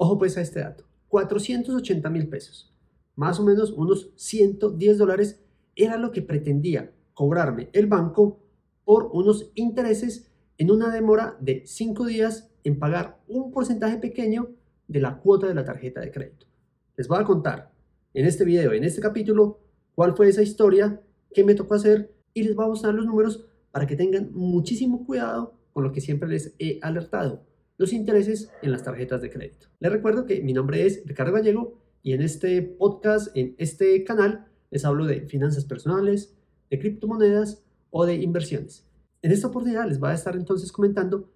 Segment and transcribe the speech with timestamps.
[0.00, 2.72] Ojo pues a este dato, 480 mil pesos,
[3.16, 5.40] más o menos unos 110 dólares,
[5.74, 8.38] era lo que pretendía cobrarme el banco
[8.84, 14.50] por unos intereses en una demora de 5 días en pagar un porcentaje pequeño
[14.86, 16.46] de la cuota de la tarjeta de crédito.
[16.96, 17.72] Les voy a contar
[18.14, 19.58] en este video, en este capítulo,
[19.96, 21.02] cuál fue esa historia,
[21.34, 25.04] qué me tocó hacer y les voy a mostrar los números para que tengan muchísimo
[25.04, 27.47] cuidado con lo que siempre les he alertado,
[27.78, 29.68] los intereses en las tarjetas de crédito.
[29.78, 34.46] Les recuerdo que mi nombre es Ricardo Gallego y en este podcast, en este canal,
[34.70, 36.36] les hablo de finanzas personales,
[36.70, 38.84] de criptomonedas o de inversiones.
[39.22, 41.32] En esta oportunidad les voy a estar entonces comentando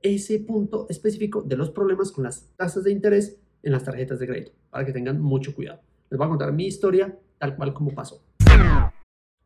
[0.00, 4.26] ese punto específico de los problemas con las tasas de interés en las tarjetas de
[4.26, 5.80] crédito, para que tengan mucho cuidado.
[6.08, 8.22] Les voy a contar mi historia tal cual como pasó.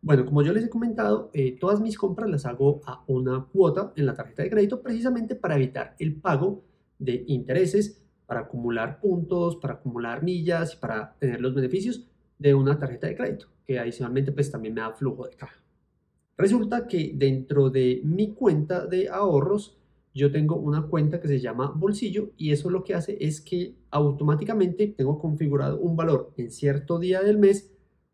[0.04, 3.94] Bueno, como yo les he comentado, eh, todas mis compras las hago a una cuota
[3.96, 6.62] en la tarjeta de crédito precisamente para evitar el pago
[6.98, 12.06] de intereses, para acumular puntos, para acumular millas y para tener los beneficios
[12.38, 15.62] de una tarjeta de crédito, que adicionalmente pues también me da flujo de caja.
[16.36, 19.78] Resulta que dentro de mi cuenta de ahorros
[20.12, 23.74] yo tengo una cuenta que se llama bolsillo y eso lo que hace es que
[23.90, 27.72] automáticamente tengo configurado un valor en cierto día del mes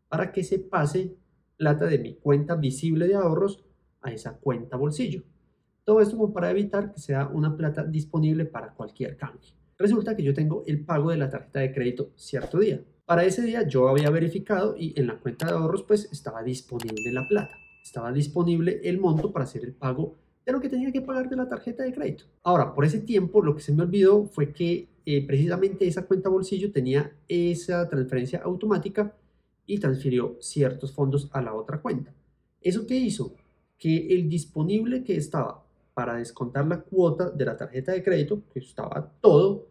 [0.08, 1.16] para que se pase
[1.60, 3.62] plata de mi cuenta visible de ahorros
[4.00, 5.22] a esa cuenta bolsillo.
[5.84, 9.50] Todo esto como para evitar que sea una plata disponible para cualquier cambio.
[9.76, 12.82] Resulta que yo tengo el pago de la tarjeta de crédito cierto día.
[13.04, 17.12] Para ese día yo había verificado y en la cuenta de ahorros pues estaba disponible
[17.12, 17.54] la plata.
[17.84, 21.36] Estaba disponible el monto para hacer el pago de lo que tenía que pagar de
[21.36, 22.24] la tarjeta de crédito.
[22.42, 26.30] Ahora, por ese tiempo, lo que se me olvidó fue que eh, precisamente esa cuenta
[26.30, 29.14] bolsillo tenía esa transferencia automática
[29.66, 32.12] y transfirió ciertos fondos a la otra cuenta.
[32.60, 33.34] ¿Eso qué hizo?
[33.78, 38.60] Que el disponible que estaba para descontar la cuota de la tarjeta de crédito, que
[38.60, 39.68] estaba todo,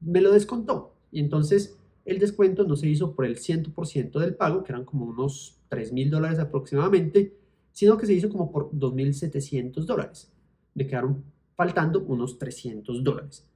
[0.00, 0.94] me lo descontó.
[1.10, 5.06] Y entonces el descuento no se hizo por el 100% del pago, que eran como
[5.06, 7.36] unos 3 mil dólares aproximadamente,
[7.72, 10.32] sino que se hizo como por 2.700 dólares.
[10.74, 13.46] Me quedaron faltando unos 300 dólares.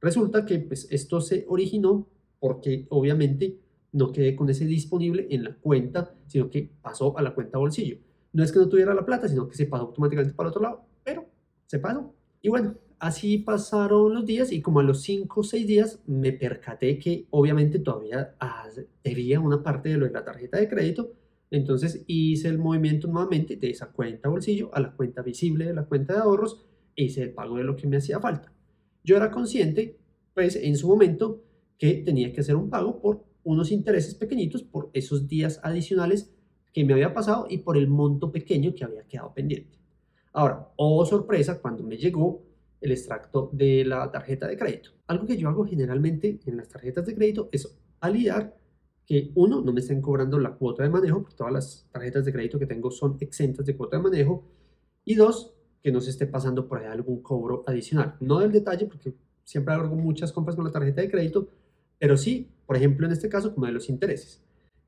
[0.00, 2.06] Resulta que pues, esto se originó
[2.40, 3.58] porque obviamente
[3.92, 7.98] no quedé con ese disponible en la cuenta, sino que pasó a la cuenta bolsillo.
[8.32, 10.62] No es que no tuviera la plata, sino que se pasó automáticamente para el otro
[10.62, 11.26] lado, pero
[11.66, 12.14] se pasó.
[12.42, 16.32] Y bueno, así pasaron los días y como a los 5 o 6 días me
[16.32, 18.34] percaté que obviamente todavía
[19.02, 21.12] debía una parte de lo de la tarjeta de crédito
[21.50, 25.86] entonces hice el movimiento nuevamente de esa cuenta bolsillo a la cuenta visible de la
[25.86, 28.52] cuenta de ahorros e hice el pago de lo que me hacía falta.
[29.02, 29.96] Yo era consciente,
[30.34, 31.42] pues en su momento,
[31.78, 36.30] que tenía que hacer un pago por unos intereses pequeñitos por esos días adicionales
[36.70, 39.78] que me había pasado y por el monto pequeño que había quedado pendiente.
[40.34, 42.42] Ahora, oh sorpresa, cuando me llegó
[42.82, 44.90] el extracto de la tarjeta de crédito.
[45.06, 48.54] Algo que yo hago generalmente en las tarjetas de crédito es validar
[49.06, 52.32] que uno, no me estén cobrando la cuota de manejo, porque todas las tarjetas de
[52.34, 54.44] crédito que tengo son exentas de cuota de manejo,
[55.06, 58.16] y dos, que no se esté pasando por ahí algún cobro adicional.
[58.20, 61.48] No del detalle, porque siempre hago muchas compras con la tarjeta de crédito,
[61.98, 64.42] pero sí, por ejemplo, en este caso, como de los intereses.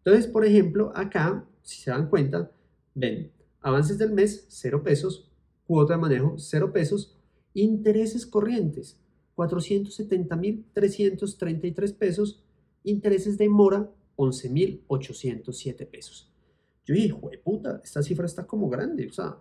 [0.04, 2.50] Entonces, por ejemplo, acá, si se dan cuenta,
[2.94, 5.30] ven, avances del mes, 0 pesos,
[5.66, 7.16] cuota de manejo, 0 pesos,
[7.54, 9.00] intereses corrientes,
[9.36, 12.44] 470.333 pesos,
[12.84, 16.30] intereses de mora, 11.807 pesos.
[16.84, 19.38] Yo dije, de puta, esta cifra está como grande, o sea,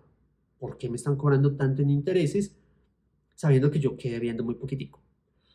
[0.58, 2.56] ¿por qué me están cobrando tanto en intereses
[3.34, 5.02] sabiendo que yo quedé viendo muy poquitico?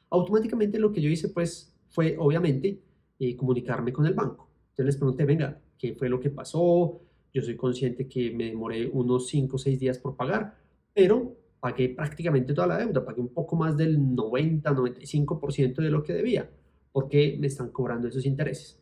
[0.10, 2.82] Automáticamente lo que yo hice, pues, fue obviamente
[3.18, 4.50] eh, comunicarme con el banco.
[4.66, 7.00] Entonces les pregunté, venga, ¿qué fue lo que pasó?
[7.34, 10.58] Yo soy consciente que me demoré unos 5 o 6 días por pagar,
[10.94, 16.14] pero pagué prácticamente toda la deuda, pagué un poco más del 90-95% de lo que
[16.14, 16.50] debía.
[16.92, 18.78] ¿Por qué me están cobrando esos intereses?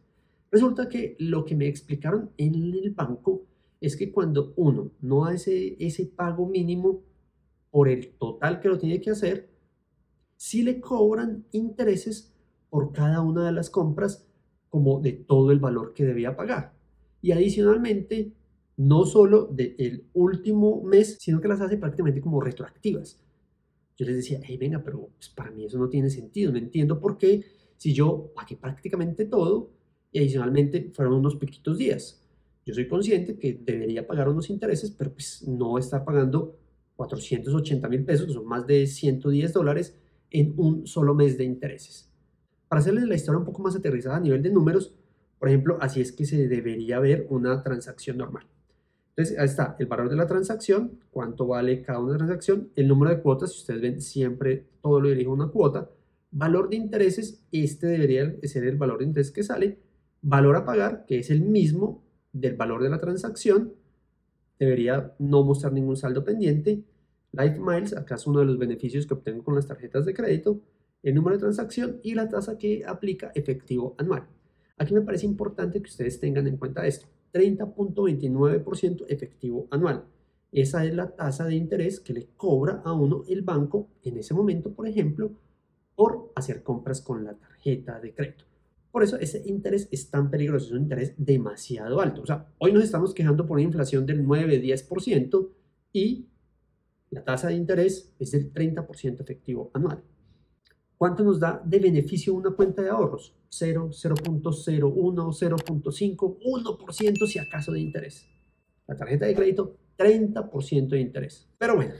[0.51, 3.45] Resulta que lo que me explicaron en el banco
[3.79, 7.03] es que cuando uno no hace ese pago mínimo
[7.69, 9.49] por el total que lo tiene que hacer,
[10.35, 12.32] sí le cobran intereses
[12.73, 14.25] por cada una de las compras
[14.69, 16.73] como de todo el valor que debía pagar.
[17.21, 18.33] Y adicionalmente,
[18.77, 23.21] no solo del último mes, sino que las hace prácticamente como retroactivas.
[23.95, 26.99] Yo les decía, hey, venga, pero pues, para mí eso no tiene sentido, no entiendo
[26.99, 27.45] por qué
[27.77, 29.69] si yo pagué prácticamente todo,
[30.11, 32.27] y adicionalmente fueron unos poquitos días.
[32.65, 36.57] Yo soy consciente que debería pagar unos intereses, pero pues no estar pagando
[36.95, 39.95] 480 mil pesos, que son más de 110 dólares,
[40.31, 42.09] en un solo mes de intereses.
[42.73, 44.95] Para hacerles la historia un poco más aterrizada a nivel de números,
[45.37, 48.47] por ejemplo, así es que se debería ver una transacción normal.
[49.09, 53.11] Entonces, ahí está el valor de la transacción, cuánto vale cada una transacción, el número
[53.11, 55.91] de cuotas, si ustedes ven, siempre todo lo dirijo a una cuota,
[56.31, 59.77] valor de intereses, este debería ser el valor de interés que sale,
[60.23, 63.75] valor a pagar, que es el mismo del valor de la transacción,
[64.57, 66.83] debería no mostrar ningún saldo pendiente,
[67.33, 70.59] Life Miles, acá es uno de los beneficios que obtengo con las tarjetas de crédito,
[71.03, 74.27] el número de transacción y la tasa que aplica efectivo anual.
[74.77, 80.05] Aquí me parece importante que ustedes tengan en cuenta esto, 30.29% efectivo anual.
[80.51, 84.33] Esa es la tasa de interés que le cobra a uno el banco en ese
[84.33, 85.31] momento, por ejemplo,
[85.95, 88.45] por hacer compras con la tarjeta de crédito.
[88.91, 92.21] Por eso ese interés es tan peligroso, es un interés demasiado alto.
[92.21, 95.49] O sea, hoy nos estamos quejando por una inflación del 9-10%
[95.91, 96.27] y
[97.09, 100.03] la tasa de interés es del 30% efectivo anual.
[100.97, 103.35] ¿Cuánto nos da de beneficio una cuenta de ahorros?
[103.49, 108.27] 0, 0.01, 0.5, 1% si acaso de interés.
[108.87, 111.47] La tarjeta de crédito 30% de interés.
[111.57, 111.93] Pero bueno,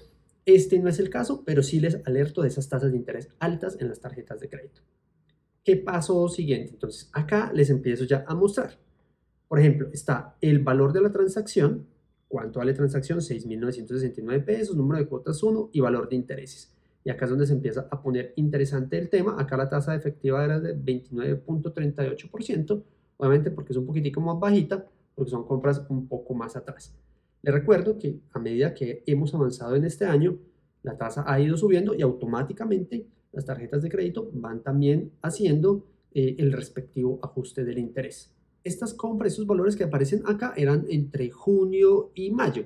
[0.46, 3.78] este no es el caso, pero sí les alerto de esas tasas de interés altas
[3.80, 4.82] en las tarjetas de crédito.
[5.64, 6.74] ¿Qué pasó siguiente?
[6.74, 8.78] Entonces, acá les empiezo ya a mostrar.
[9.48, 11.88] Por ejemplo, está el valor de la transacción,
[12.28, 16.74] cuánto vale transacción, 6.969 pesos, número de cuotas 1 y valor de intereses.
[17.06, 19.40] Y acá es donde se empieza a poner interesante el tema.
[19.40, 22.84] Acá la tasa efectiva era de 29.38%,
[23.18, 24.86] obviamente porque es un poquitico más bajita,
[25.16, 26.96] porque son compras un poco más atrás.
[27.42, 30.38] Les recuerdo que a medida que hemos avanzado en este año,
[30.82, 36.36] la tasa ha ido subiendo y automáticamente las tarjetas de crédito van también haciendo eh,
[36.38, 38.34] el respectivo ajuste del interés.
[38.64, 42.66] Estas compras, esos valores que aparecen acá eran entre junio y mayo.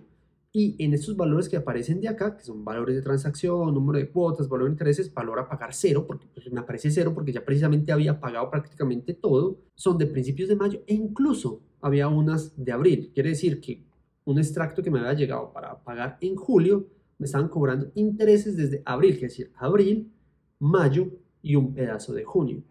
[0.59, 4.09] Y en estos valores que aparecen de acá, que son valores de transacción, número de
[4.09, 7.45] cuotas, valor de intereses, valor a pagar cero, porque pues, me aparece cero porque ya
[7.45, 12.71] precisamente había pagado prácticamente todo, son de principios de mayo e incluso había unas de
[12.71, 13.11] abril.
[13.13, 13.85] Quiere decir que
[14.25, 16.87] un extracto que me había llegado para pagar en julio,
[17.19, 20.11] me estaban cobrando intereses desde abril, es decir, abril,
[20.57, 21.11] mayo
[21.43, 22.63] y un pedazo de junio.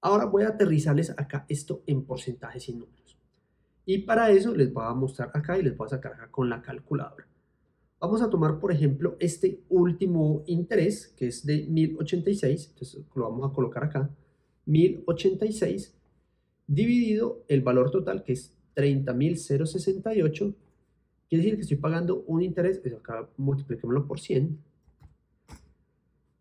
[0.00, 3.18] Ahora voy a aterrizarles acá esto en porcentajes y números.
[3.84, 6.48] Y para eso les voy a mostrar acá y les voy a sacar acá con
[6.48, 7.25] la calculadora.
[7.98, 13.50] Vamos a tomar, por ejemplo, este último interés, que es de 1086, entonces lo vamos
[13.50, 14.10] a colocar acá,
[14.66, 15.94] 1086,
[16.66, 20.54] dividido el valor total, que es 30.068,
[21.28, 24.60] Quiere decir que estoy pagando un interés, acá multipliquémoslo por 100,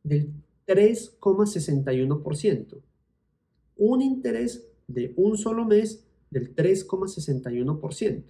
[0.03, 0.31] del
[0.67, 2.77] 3,61%.
[3.77, 8.23] Un interés de un solo mes del 3,61%.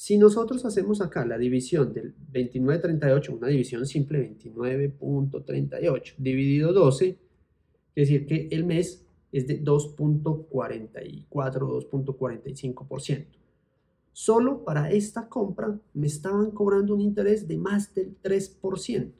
[0.00, 7.18] Si nosotros hacemos acá la división del 29,38, una división simple, 29.38 dividido 12,
[7.94, 13.26] quiere decir que el mes es de 2.44, 2.45%.
[14.12, 19.12] Solo para esta compra me estaban cobrando un interés de más del 3%.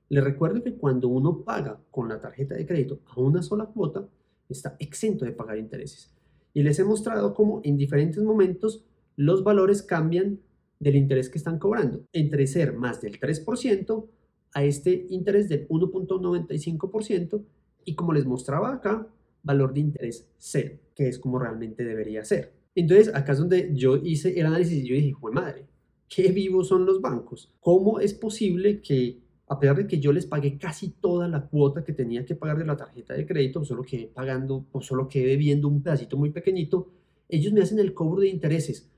[0.10, 4.08] Les recuerdo que cuando uno paga con la tarjeta de crédito a una sola cuota,
[4.48, 6.10] está exento de pagar intereses.
[6.58, 8.84] Y les he mostrado cómo en diferentes momentos
[9.16, 10.40] los valores cambian
[10.80, 14.08] del interés que están cobrando, entre ser más del 3%
[14.56, 17.44] a este interés del 1.95%
[17.86, 19.08] y como les mostraba acá,
[19.44, 22.54] valor de interés cero, que es como realmente debería ser.
[22.74, 25.68] Entonces, acá es donde yo hice el análisis y yo dije, fue madre,
[26.10, 27.54] qué vivos son los bancos.
[27.60, 31.84] ¿Cómo es posible que, a pesar de que yo les pagué casi toda la cuota
[31.84, 35.28] que tenía que pagar de la tarjeta de crédito, solo quedé pagando o solo quedé
[35.28, 36.90] debiendo un pedacito muy pequeñito,
[37.30, 38.90] ellos me hacen el cobro de intereses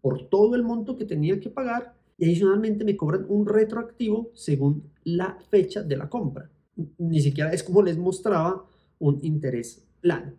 [0.00, 4.90] por todo el monto que tenía que pagar y adicionalmente me cobran un retroactivo según
[5.04, 6.50] la fecha de la compra.
[6.98, 8.64] Ni siquiera es como les mostraba
[8.98, 10.32] un interés plano.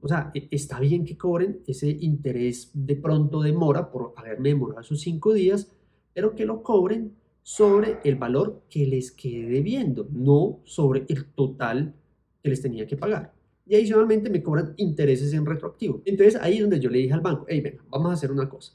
[0.00, 4.80] O sea, e, está bien que cobren ese interés de pronto demora por haberme demorado
[4.80, 5.70] esos cinco días,
[6.12, 7.14] pero que lo cobren
[7.44, 11.94] sobre el valor que les quede debiendo, no sobre el total
[12.42, 13.34] que les tenía que pagar.
[13.66, 16.02] y adicionalmente me cobran intereses en retroactivo.
[16.04, 18.48] Entonces ahí es donde yo le dije al banco, hey, venga, vamos a hacer una
[18.48, 18.72] cosa.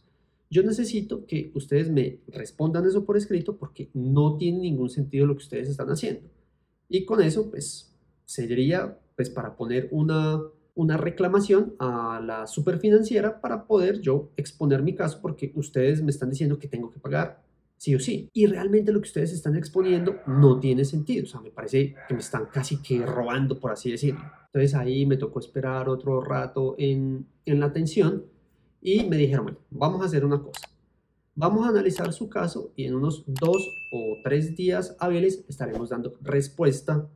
[0.50, 5.36] Yo necesito que ustedes me respondan eso por escrito porque no tiene ningún sentido lo
[5.36, 6.22] que ustedes están haciendo.
[6.88, 7.96] Y con eso, pues,
[8.26, 10.42] sería pues para poner una,
[10.76, 16.30] una reclamación a la superfinanciera para poder yo exponer mi caso porque ustedes me están
[16.30, 17.44] diciendo que tengo que pagar
[17.80, 18.30] sí o sí.
[18.34, 21.24] Y realmente lo que ustedes están exponiendo no tiene sentido.
[21.24, 24.22] O sea, me parece que me están casi que robando, por así decirlo.
[24.48, 28.26] Entonces ahí me tocó esperar otro rato en, en la atención
[28.82, 30.68] y me dijeron, bueno, vamos a hacer una cosa.
[31.36, 36.14] Vamos a analizar su caso y en unos dos o tres días hábiles estaremos dando
[36.22, 37.10] respuesta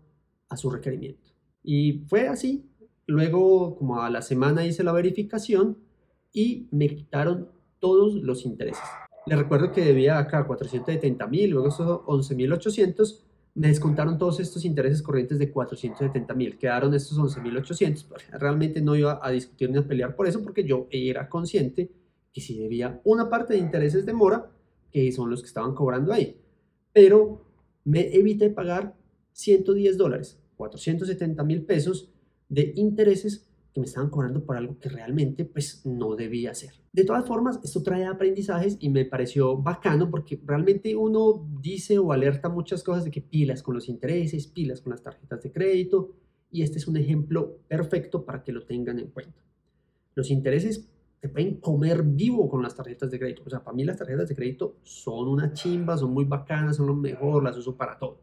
[0.47, 1.29] a su requerimiento.
[1.61, 2.69] Y fue así.
[3.05, 5.77] Luego, como a la semana hice la verificación
[6.31, 8.81] y me quitaron todos los intereses.
[9.25, 13.23] Les recuerdo que debía acá 470 mil, luego esos 11 mil 800,
[13.55, 18.07] me descontaron todos estos intereses corrientes de 470 mil, quedaron estos 11 mil 800.
[18.31, 21.91] Realmente no iba a discutir ni a pelear por eso porque yo era consciente
[22.33, 24.49] que si debía una parte de intereses de mora,
[24.91, 26.41] que son los que estaban cobrando ahí.
[26.91, 27.45] Pero
[27.85, 28.95] me evité pagar
[29.33, 32.11] 110 dólares, 470 mil pesos
[32.49, 36.73] de intereses que me estaban cobrando por algo que realmente pues no debía hacer.
[36.91, 42.11] De todas formas, esto trae aprendizajes y me pareció bacano porque realmente uno dice o
[42.11, 46.11] alerta muchas cosas de que pilas con los intereses, pilas con las tarjetas de crédito
[46.51, 49.43] y este es un ejemplo perfecto para que lo tengan en cuenta.
[50.13, 50.87] Los intereses
[51.19, 53.41] te pueden comer vivo con las tarjetas de crédito.
[53.45, 56.87] O sea, para mí las tarjetas de crédito son una chimba, son muy bacanas, son
[56.87, 58.19] lo mejor, las uso para todo.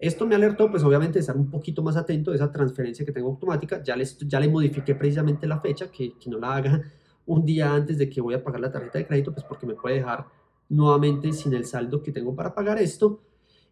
[0.00, 3.12] Esto me alertó, pues obviamente, de estar un poquito más atento de esa transferencia que
[3.12, 3.82] tengo automática.
[3.82, 6.82] Ya, les, ya le modifiqué precisamente la fecha, que, que no la haga
[7.26, 9.74] un día antes de que voy a pagar la tarjeta de crédito, pues porque me
[9.74, 10.26] puede dejar
[10.70, 13.20] nuevamente sin el saldo que tengo para pagar esto.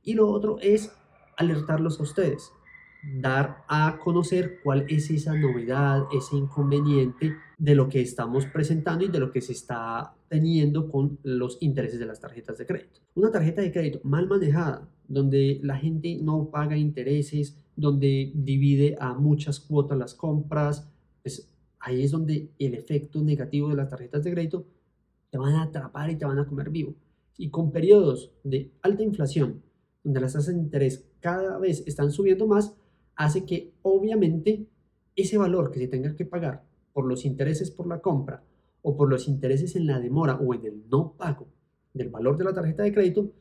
[0.03, 0.93] Y lo otro es
[1.39, 2.53] alertarlos a ustedes,
[3.03, 9.09] dar a conocer cuál es esa novedad, ese inconveniente de lo que estamos presentando y
[9.09, 13.01] de lo que se está teniendo con los intereses de las tarjetas de crédito.
[13.15, 19.15] Una tarjeta de crédito mal manejada donde la gente no paga intereses, donde divide a
[19.15, 20.89] muchas cuotas las compras,
[21.23, 24.67] pues ahí es donde el efecto negativo de las tarjetas de crédito
[25.31, 26.95] te van a atrapar y te van a comer vivo.
[27.37, 29.63] Y con periodos de alta inflación,
[30.03, 32.77] donde las tasas de interés cada vez están subiendo más,
[33.17, 34.67] hace que obviamente
[35.17, 38.43] ese valor que se tenga que pagar por los intereses por la compra
[38.83, 41.49] o por los intereses en la demora o en el no pago
[41.93, 43.33] del valor de la tarjeta de crédito,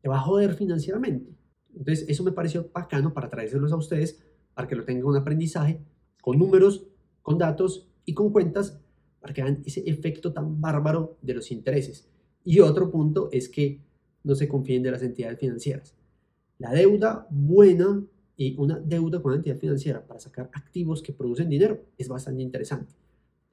[0.00, 1.30] te va a joder financieramente.
[1.74, 4.22] Entonces, eso me pareció bacano para traérselos a ustedes,
[4.54, 5.80] para que lo tengan un aprendizaje
[6.20, 6.86] con números,
[7.22, 8.80] con datos y con cuentas,
[9.20, 12.08] para que vean ese efecto tan bárbaro de los intereses.
[12.44, 13.80] Y otro punto es que
[14.24, 15.94] no se confíen de las entidades financieras.
[16.58, 18.04] La deuda buena
[18.36, 22.42] y una deuda con una entidad financiera para sacar activos que producen dinero es bastante
[22.42, 22.94] interesante.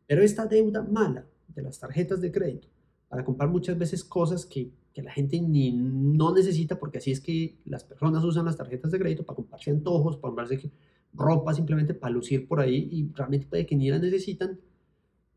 [0.09, 2.67] Pero esta deuda mala de las tarjetas de crédito
[3.07, 7.21] para comprar muchas veces cosas que que la gente ni no necesita, porque así es
[7.21, 10.71] que las personas usan las tarjetas de crédito para comprarse antojos, para comprarse
[11.13, 14.59] ropa simplemente para lucir por ahí y realmente puede que ni la necesitan,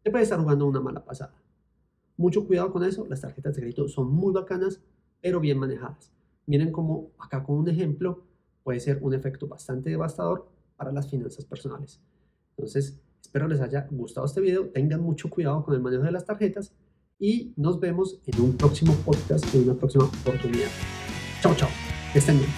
[0.03, 1.35] te puede estar jugando una mala pasada.
[2.17, 4.81] Mucho cuidado con eso, las tarjetas de crédito son muy bacanas,
[5.21, 6.13] pero bien manejadas.
[6.47, 8.25] Miren cómo acá con un ejemplo
[8.65, 12.01] puede ser un efecto bastante devastador para las finanzas personales.
[12.57, 16.25] Entonces, espero les haya gustado este video, tengan mucho cuidado con el manejo de las
[16.25, 16.73] tarjetas
[17.19, 20.69] y nos vemos en un próximo podcast, en una próxima oportunidad.
[21.41, 21.69] Chao, chao.
[22.13, 22.51] Que estén bien.